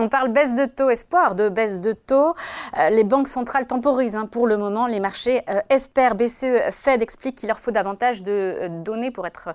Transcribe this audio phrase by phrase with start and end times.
[0.00, 2.34] On parle baisse de taux, espoir de baisse de taux.
[2.78, 4.86] Euh, les banques centrales temporisent hein, pour le moment.
[4.86, 6.14] Les marchés euh, espèrent.
[6.14, 9.50] BCE, Fed explique qu'il leur faut davantage de euh, données pour être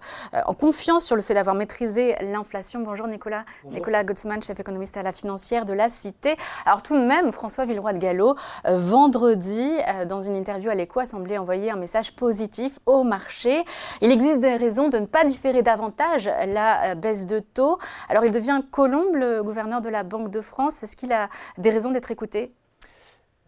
[0.45, 2.81] en confiance sur le fait d'avoir maîtrisé l'inflation.
[2.81, 3.43] Bonjour Nicolas.
[3.71, 6.35] Nicolas Gottsman, chef économiste à la financière de la Cité.
[6.67, 8.35] Alors tout de même, François Villeroy de Gallo,
[8.65, 9.71] vendredi,
[10.07, 13.65] dans une interview à l'écho, a semblé envoyer un message positif au marché.
[14.01, 17.79] Il existe des raisons de ne pas différer davantage la baisse de taux.
[18.09, 20.83] Alors il devient Colombe, le gouverneur de la Banque de France.
[20.83, 22.53] Est-ce qu'il a des raisons d'être écouté?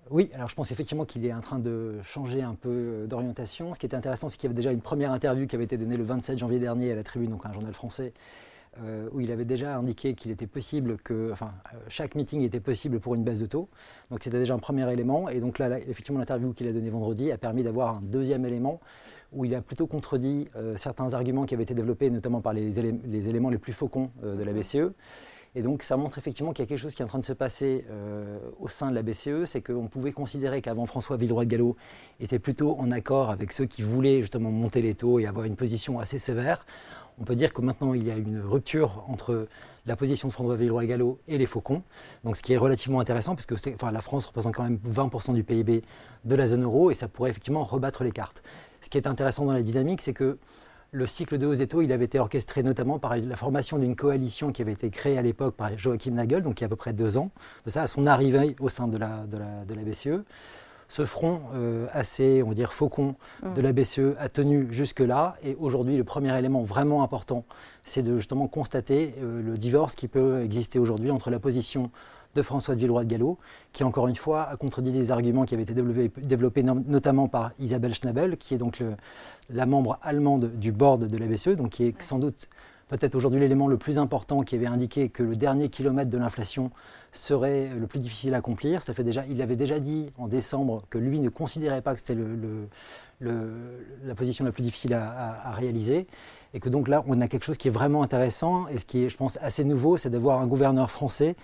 [0.09, 3.73] Oui, alors je pense effectivement qu'il est en train de changer un peu euh, d'orientation.
[3.73, 5.77] Ce qui était intéressant, c'est qu'il y avait déjà une première interview qui avait été
[5.77, 8.13] donnée le 27 janvier dernier à la Tribune, donc un journal français,
[8.81, 12.61] euh, où il avait déjà indiqué qu'il était possible que, enfin, euh, chaque meeting était
[12.61, 13.67] possible pour une baisse de taux.
[14.09, 15.27] Donc c'était déjà un premier élément.
[15.27, 18.79] Et donc là, effectivement, l'interview qu'il a donnée vendredi a permis d'avoir un deuxième élément
[19.33, 23.27] où il a plutôt contredit certains arguments qui avaient été développés, notamment par les, les
[23.27, 24.93] éléments les plus faucons de la BCE.
[25.55, 27.23] Et donc ça montre effectivement qu'il y a quelque chose qui est en train de
[27.23, 31.45] se passer euh, au sein de la BCE, c'est qu'on pouvait considérer qu'avant François Villeroy
[31.45, 31.75] de Gallo
[32.19, 35.55] était plutôt en accord avec ceux qui voulaient justement monter les taux et avoir une
[35.55, 36.65] position assez sévère.
[37.19, 39.47] On peut dire que maintenant il y a une rupture entre
[39.87, 41.81] la position de François Villeroy Gallo et les faucons,
[42.23, 43.55] donc ce qui est relativement intéressant parce que
[43.91, 45.81] la France représente quand même 20% du PIB
[46.25, 48.43] de la zone euro et ça pourrait effectivement rebattre les cartes.
[48.81, 50.37] Ce qui est intéressant dans la dynamique, c'est que
[50.97, 53.95] le cycle de hausse des taux, il avait été orchestré notamment par la formation d'une
[53.95, 56.69] coalition qui avait été créée à l'époque par Joachim Nagel, donc il y a à
[56.69, 57.29] peu près deux ans,
[57.65, 59.37] de ça à son arrivée au sein de la, de
[59.73, 60.23] la, BCE.
[60.89, 63.15] Ce front euh, assez, on va dire, faucon
[63.55, 65.35] de la BCE a tenu jusque-là.
[65.43, 67.43] Et aujourd'hui, le premier élément vraiment important,
[67.83, 71.91] c'est de justement constater euh, le divorce qui peut exister aujourd'hui entre la position
[72.37, 73.37] de François de Villeroy de Gallo,
[73.73, 77.93] qui encore une fois a contredit des arguments qui avaient été développés, notamment par Isabelle
[77.93, 78.83] Schnabel, qui est donc
[79.49, 82.47] la membre allemande du board de la BCE, donc qui est sans doute
[82.87, 86.71] peut-être aujourd'hui l'élément le plus important qui avait indiqué que le dernier kilomètre de l'inflation
[87.11, 88.81] serait le plus difficile à accomplir.
[88.81, 92.17] Ça fait il avait déjà dit en décembre que lui ne considérait pas que c'était
[93.21, 96.07] la position la plus difficile à, à, réaliser.
[96.53, 99.03] Et que donc là, on a quelque chose qui est vraiment intéressant et ce qui
[99.03, 101.35] est, je pense, assez nouveau, c'est d'avoir un gouverneur français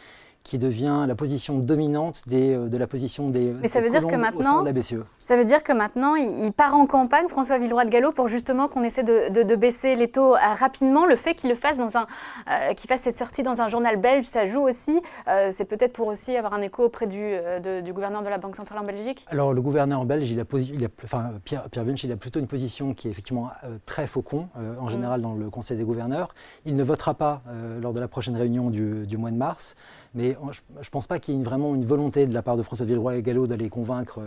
[0.44, 4.06] qui devient la position dominante des, euh, de la position des, Mais ça veut dire
[4.06, 4.96] que maintenant, de la BCE.
[5.20, 8.68] Ça veut dire que maintenant, il, part en campagne, François Villeroy de Gallo, pour justement
[8.68, 11.06] qu'on essaie de, de, baisser les taux euh, rapidement.
[11.06, 12.08] Le fait qu'il le fasse dans un,
[12.50, 15.00] euh, qu'il fasse cette sortie dans un journal belge, ça joue aussi.
[15.26, 17.36] c'est peut-être pour aussi avoir un écho auprès du,
[17.84, 19.26] du, gouverneur de la Banque centrale en Belgique.
[19.30, 22.48] Alors le gouverneur belge, il a, il a enfin, Pierre, Pierre il a plutôt une
[22.48, 23.52] position qui est effectivement
[23.86, 24.90] très faucon en mm.
[24.90, 26.34] général dans le Conseil des gouverneurs.
[26.66, 27.42] Il ne votera pas
[27.82, 29.76] lors de la prochaine réunion du, du mois de mars.
[30.16, 32.64] Mais je ne pense pas qu'il y ait vraiment une volonté de la part de
[32.64, 34.20] François Villeroy et Gallo d'aller convaincre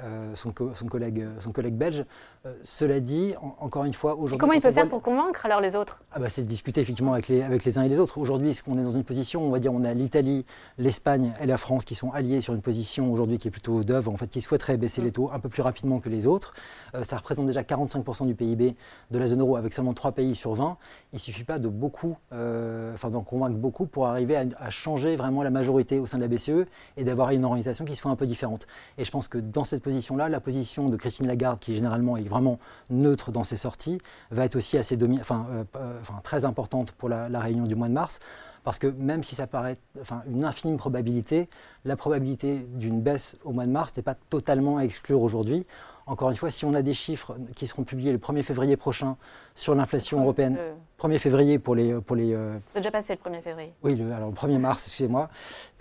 [0.00, 2.04] euh, son, collègue, son collègue belge.
[2.46, 4.38] Euh, cela dit, encore une fois, aujourd'hui.
[4.38, 6.00] Comment il peut faire pour convaincre alors les autres?
[6.12, 8.18] Ah bah, C'est de discuter effectivement avec les, avec les uns et les autres.
[8.18, 10.46] Aujourd'hui, qu'on est dans une position, on va dire, on a l'Italie,
[10.78, 14.12] l'Espagne et la France qui sont alliés sur une position aujourd'hui qui est plutôt d'œuvre,
[14.12, 16.54] en fait, qui souhaiteraient baisser les taux un peu plus rapidement que les autres?
[16.94, 18.76] Euh, ça représente déjà 45% du PIB
[19.10, 20.76] de la zone euro avec seulement 3 pays sur 20.
[21.12, 25.16] Il ne suffit pas de beaucoup, enfin d'en convaincre beaucoup pour arriver à, à changer
[25.16, 26.66] vraiment la majorité au sein de la BCE
[26.96, 28.66] et d'avoir une orientation qui soit un peu différente.
[28.96, 32.28] Et je pense que dans cette position-là, la position de Christine Lagarde, qui généralement est
[32.28, 32.58] vraiment
[32.90, 33.98] neutre dans ses sorties,
[34.30, 37.74] va être aussi assez enfin, euh, euh, enfin, très importante pour la, la réunion du
[37.74, 38.20] mois de mars
[38.68, 41.48] parce que même si ça paraît enfin, une infime probabilité,
[41.86, 45.64] la probabilité d'une baisse au mois de mars n'est pas totalement à exclure aujourd'hui.
[46.06, 49.16] Encore une fois, si on a des chiffres qui seront publiés le 1er février prochain
[49.58, 50.56] sur l'inflation européenne,
[50.98, 51.94] 1er février pour les...
[51.94, 53.72] Pour les euh, C'est déjà passé le 1er février.
[53.82, 55.28] Oui, le, alors le 1er mars, excusez-moi.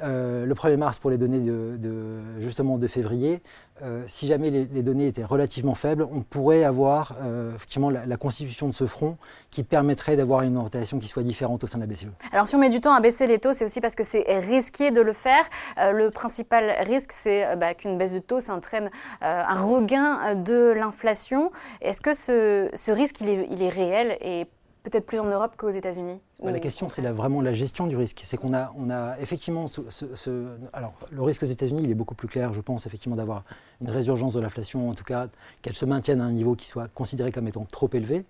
[0.03, 3.41] Euh, le 1er mars pour les données de, justement de février.
[3.83, 7.15] Euh, si jamais les, données étaient relativement faibles, on pourrait avoir
[7.55, 9.17] effectivement la, constitution de ce front
[9.51, 12.07] qui permettrait d'avoir une orientation qui soit différente au sein de la BCE.
[12.31, 14.39] Alors si on met du temps à baisser les taux, c'est aussi parce que c'est
[14.39, 15.43] risqué de le faire.
[15.77, 18.89] le principal risque, c'est bah, qu'une baisse de taux, ça entraîne
[19.21, 21.51] un regain de l'inflation.
[21.81, 24.47] Est-ce que ce, ce risque, il est, il est réel et
[24.89, 28.21] peut-être plus en Europe qu'aux États-Unis bah, La question, c'est vraiment la gestion du risque.
[28.23, 32.15] C'est qu'on a, on a effectivement ce, alors le risque aux États-Unis, il est beaucoup
[32.15, 33.43] plus clair, je pense effectivement d'avoir
[33.81, 35.27] une résurgence de l'inflation, en tout cas
[35.61, 38.25] qu'elle se maintienne à un niveau qui soit considéré comme étant trop élevé.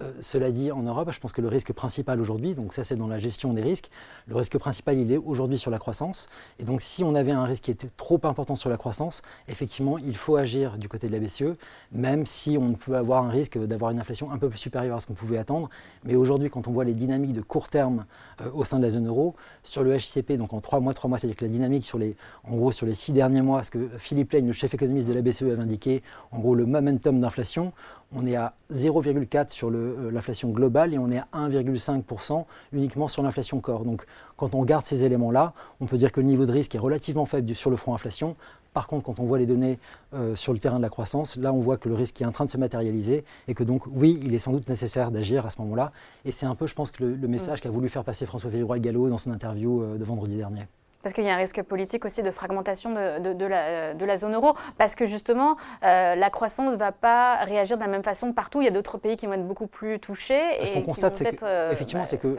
[0.00, 2.96] Euh, cela dit, en Europe, je pense que le risque principal aujourd'hui, donc ça c'est
[2.96, 3.90] dans la gestion des risques,
[4.26, 6.28] le risque principal il est aujourd'hui sur la croissance.
[6.58, 9.98] Et donc si on avait un risque qui était trop important sur la croissance, effectivement
[9.98, 11.56] il faut agir du côté de la BCE,
[11.92, 15.00] même si on peut avoir un risque d'avoir une inflation un peu plus supérieure à
[15.00, 15.68] ce qu'on pouvait attendre.
[16.04, 18.04] Mais aujourd'hui, quand on voit les dynamiques de court terme
[18.40, 21.08] euh, au sein de la zone euro, sur le HCP, donc en trois mois, trois
[21.08, 23.70] mois, c'est-à-dire que la dynamique sur les, en gros sur les six derniers mois, ce
[23.70, 27.20] que Philippe Lane, le chef économiste de la BCE, avait indiqué, en gros le momentum
[27.20, 27.72] d'inflation,
[28.14, 33.60] on est à 0,4 sur l'inflation globale et on est à 1,5% uniquement sur l'inflation
[33.60, 33.84] corps.
[33.84, 34.04] Donc
[34.36, 37.26] quand on regarde ces éléments-là, on peut dire que le niveau de risque est relativement
[37.26, 38.34] faible sur le front inflation.
[38.72, 39.78] Par contre, quand on voit les données
[40.14, 42.32] euh, sur le terrain de la croissance, là, on voit que le risque est en
[42.32, 45.50] train de se matérialiser et que donc, oui, il est sans doute nécessaire d'agir à
[45.50, 45.92] ce moment-là.
[46.24, 47.62] Et c'est un peu, je pense, que le, message mm.
[47.62, 50.66] qu'a voulu faire passer François Villeroy-Gallo dans son interview euh, de vendredi dernier.
[51.02, 54.18] Parce qu'il y a un risque politique aussi de fragmentation de, de, la, de la,
[54.18, 54.54] zone euro.
[54.76, 58.60] Parce que justement, euh, la croissance ne va pas réagir de la même façon partout.
[58.60, 60.40] Il y a d'autres pays qui vont être beaucoup plus touchés.
[60.62, 62.36] Ce qu'on constate, c'est que, euh, effectivement, bah, c'est que euh,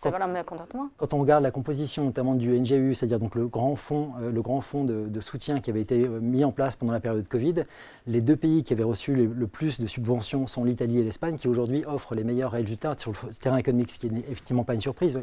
[0.00, 0.12] quand,
[0.96, 4.60] quand on regarde la composition notamment du NGU, c'est-à-dire donc le grand fonds, le grand
[4.60, 7.64] fonds de, soutien qui avait été mis en place pendant la période Covid,
[8.06, 11.48] les deux pays qui avaient reçu le, plus de subventions sont l'Italie et l'Espagne, qui
[11.48, 14.80] aujourd'hui offrent les meilleurs résultats sur le terrain économique, ce qui n'est effectivement pas une
[14.80, 15.18] surprise.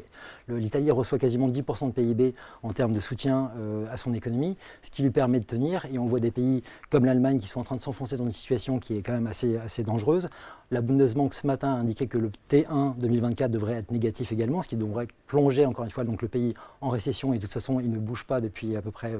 [0.50, 4.58] L'Italie reçoit quasiment 10% de PIB en en termes de soutien euh, à son économie,
[4.81, 5.86] ce qui lui permet de tenir.
[5.94, 8.31] Et on voit des pays comme l'Allemagne qui sont en train de s'enfoncer dans une
[8.31, 10.28] situation qui est quand même assez, assez dangereuse.
[10.72, 14.70] La Bundesbank ce matin a indiqué que le T1 2024 devrait être négatif également, ce
[14.70, 17.31] qui devrait plonger encore une fois donc, le pays en récession.
[17.31, 19.14] Et de toute façon, il ne bouge pas depuis à peu près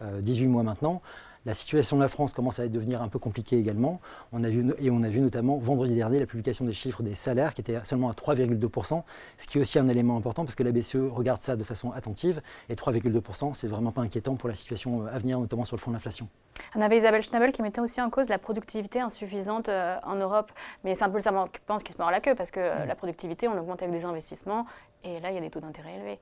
[0.00, 1.00] 18 euh, euh, mois maintenant.
[1.48, 4.02] La situation de la France commence à devenir un peu compliquée également.
[4.32, 7.14] On a vu, et on a vu notamment vendredi dernier la publication des chiffres des
[7.14, 9.02] salaires qui étaient seulement à 3,2%,
[9.38, 11.90] ce qui est aussi un élément important parce que la BCE regarde ça de façon
[11.92, 12.42] attentive.
[12.68, 15.90] Et 3,2%, c'est vraiment pas inquiétant pour la situation à venir, notamment sur le fond
[15.90, 16.28] de l'inflation.
[16.74, 20.52] On avait Isabelle Schnabel qui mettait aussi en cause la productivité insuffisante euh, en Europe.
[20.84, 22.94] Mais c'est un peu le savant qui se mord la queue parce que euh, la
[22.94, 24.66] productivité, on l'augmente avec des investissements
[25.02, 26.20] et là, il y a des taux d'intérêt élevés.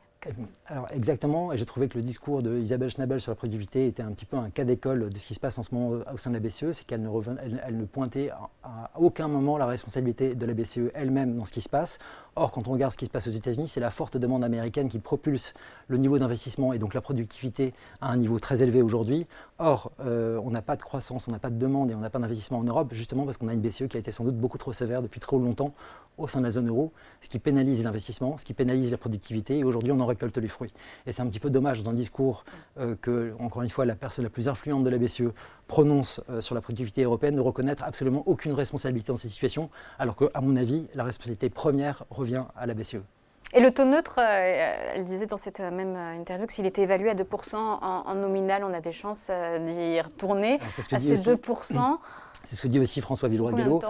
[0.66, 4.10] Alors exactement, et j'ai trouvé que le discours d'Isabelle Schnabel sur la productivité était un
[4.10, 6.30] petit peu un cas d'école de ce qui se passe en ce moment au sein
[6.30, 7.08] de la BCE, c'est qu'elle ne,
[7.64, 8.30] elle, ne pointait
[8.64, 11.98] à, aucun moment la responsabilité de la BCE elle-même dans ce qui se passe.
[12.34, 14.88] Or, quand on regarde ce qui se passe aux États-Unis, c'est la forte demande américaine
[14.88, 15.54] qui propulse
[15.88, 19.26] le niveau d'investissement et donc la productivité à un niveau très élevé aujourd'hui.
[19.58, 22.10] Or, euh, on n'a pas de croissance, on n'a pas de demande et on n'a
[22.10, 24.36] pas d'investissement en Europe, justement parce qu'on a une BCE qui a été sans doute
[24.36, 25.72] beaucoup trop sévère depuis trop longtemps
[26.18, 29.58] au sein de la zone euro, ce qui pénalise l'investissement, ce qui pénalise la productivité,
[29.58, 30.72] et aujourd'hui on en récolte les fruits.
[31.06, 32.44] Et c'est un petit peu dommage dans un discours
[32.78, 35.32] euh, que, encore une fois, la personne la plus influente de la BCE
[35.68, 40.16] prononce euh, sur la productivité européenne de reconnaître absolument aucune responsabilité dans cette situation, alors
[40.16, 42.96] qu'à mon avis, la responsabilité première revient à la BCE.
[43.54, 47.10] Et le taux neutre, euh, elle disait dans cette même interview que s'il était évalué
[47.10, 49.30] à 2% en, nominal, on a des chances
[49.60, 51.98] d'y retourner à ces 2%.
[52.44, 53.80] C'est ce que dit aussi François Villeroy-Gallo.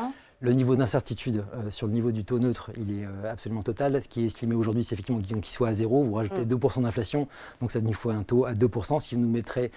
[0.40, 4.02] Le niveau d'incertitude euh, sur le niveau du taux neutre, il est euh, absolument total.
[4.02, 6.04] Ce qui est estimé aujourd'hui, c'est effectivement qu'il soit à zéro.
[6.04, 6.82] Vous rajoutez 2% mm.
[6.82, 7.26] d'inflation,
[7.60, 9.70] donc ça nous faut un taux à 2%, ce qui nous mettrait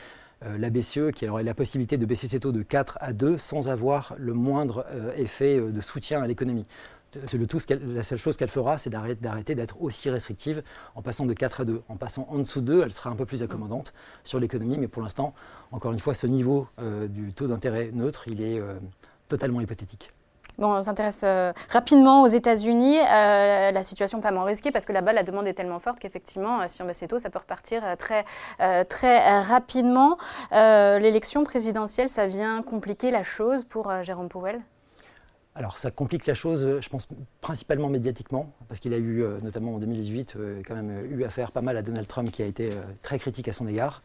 [0.43, 3.37] euh, la BCE qui aurait la possibilité de baisser ses taux de 4 à 2
[3.37, 4.85] sans avoir le moindre
[5.15, 6.65] effet de soutien à l'économie.
[7.33, 10.61] Le tout, la seule chose qu'elle fera, c'est d'arrêter d'être aussi restrictive
[10.93, 11.81] en passant de 4 à 2.
[11.87, 13.93] En passant en dessous de 2, elle sera un peu plus accommodante
[14.25, 15.33] sur l'économie, mais pour l'instant,
[15.71, 16.67] encore une fois, ce niveau
[17.07, 18.61] du taux d'intérêt neutre, il est
[19.27, 20.11] totalement hypothétique.
[20.59, 22.97] Bon, on s'intéresse euh, rapidement aux États-Unis.
[22.99, 26.59] Euh, la situation pas moins risquée parce que là-bas, la demande est tellement forte qu'effectivement,
[26.59, 28.25] euh, si on baisse les taux, ça peut repartir très,
[28.83, 30.17] très rapidement.
[30.51, 34.59] L'élection présidentielle, ça vient compliquer la chose pour Jérôme Powell?
[35.55, 37.07] Alors ça complique la chose, je pense
[37.41, 40.35] principalement médiatiquement, parce qu'il a eu, notamment en 2018,
[40.67, 42.69] quand même eu affaire pas mal à Donald Trump qui a été
[43.01, 44.01] très critique à son égard.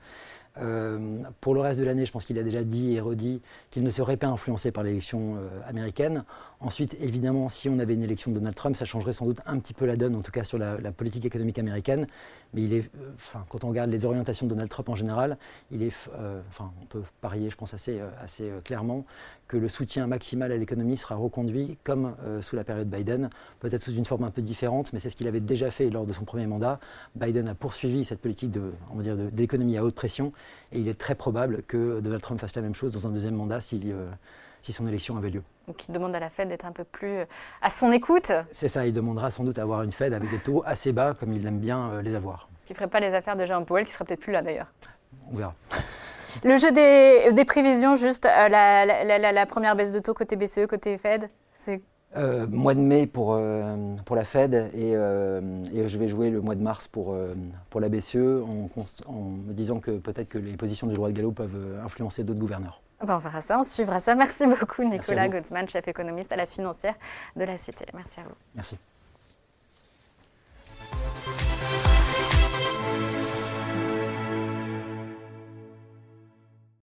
[0.58, 3.40] Euh, pour le reste de l'année, je pense qu'il a déjà dit et redit
[3.70, 6.24] qu'il ne serait pas influencé par l'élection euh, américaine.
[6.60, 9.58] Ensuite, évidemment, si on avait une élection de Donald Trump, ça changerait sans doute un
[9.58, 12.06] petit peu la donne, en tout cas sur la, politique économique américaine.
[12.54, 12.82] Mais euh,
[13.48, 15.36] quand on regarde les orientations de Donald Trump en général,
[15.72, 19.04] on peut parier, je pense assez, assez clairement,
[19.48, 23.28] que le soutien maximal à l'économie sera reconduit comme sous la période Biden,
[23.60, 26.06] peut-être sous une forme un peu différente, mais c'est ce qu'il avait déjà fait lors
[26.06, 26.78] de son premier mandat.
[27.16, 28.52] Biden a poursuivi cette politique
[29.32, 30.32] d'économie à haute pression
[30.72, 33.34] et il est très probable que Donald Trump fasse la même chose dans un deuxième
[33.34, 34.10] mandat si, euh,
[34.62, 35.42] si son élection avait lieu.
[35.66, 37.24] Donc il demande à la Fed d'être un peu plus euh,
[37.62, 40.38] à son écoute C'est ça, il demandera sans doute à avoir une Fed avec des
[40.38, 42.48] taux assez bas comme il aime bien euh, les avoir.
[42.60, 44.42] Ce qui ne ferait pas les affaires de Jean Powell qui serait peut-être plus là
[44.42, 44.72] d'ailleurs.
[45.30, 45.54] On verra.
[46.42, 50.66] Le jeu des, des prévisions, juste la, la, la, première baisse de taux côté BCE,
[50.68, 51.80] côté Fed, c'est
[52.16, 56.30] euh, mois de mai pour, euh, pour la Fed et, euh, et, je vais jouer
[56.30, 57.16] le mois de mars pour,
[57.70, 58.68] pour la BCE en,
[59.06, 62.40] en, me disant que peut-être que les positions du droit de Gallo peuvent influencer d'autres
[62.40, 62.80] gouverneurs.
[63.00, 64.14] on verra ça, on suivra ça.
[64.14, 66.94] Merci beaucoup Nicolas Guzman, chef économiste à la financière
[67.36, 67.86] de la Cité.
[67.94, 68.36] Merci à vous.
[68.54, 68.78] Merci.